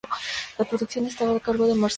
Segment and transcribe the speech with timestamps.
[0.57, 1.89] La producción estaba a cargo de Marcelo Simonetti.